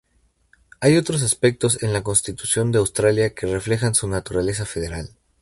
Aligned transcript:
Hay 0.79 0.97
otros 0.97 1.21
aspectos 1.21 1.83
en 1.83 1.93
la 1.93 2.01
Constitución 2.01 2.71
de 2.71 2.79
Australia 2.79 3.35
que 3.35 3.45
reflejan 3.45 3.93
su 3.93 4.07
naturaleza 4.07 4.65
federal. 4.65 5.11